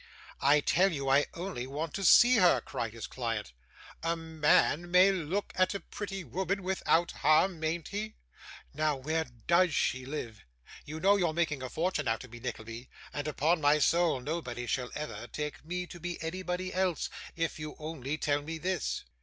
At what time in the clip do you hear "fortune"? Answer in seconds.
11.69-12.07